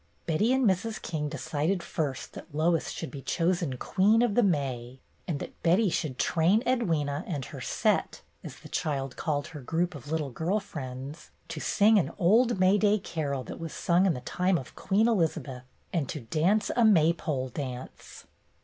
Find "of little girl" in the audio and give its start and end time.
9.93-10.59